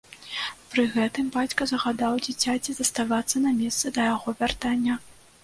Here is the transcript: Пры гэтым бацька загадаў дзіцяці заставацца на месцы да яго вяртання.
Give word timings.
Пры 0.69 0.85
гэтым 0.95 1.25
бацька 1.35 1.67
загадаў 1.73 2.17
дзіцяці 2.29 2.75
заставацца 2.79 3.43
на 3.45 3.53
месцы 3.61 3.95
да 4.01 4.09
яго 4.15 4.37
вяртання. 4.43 4.99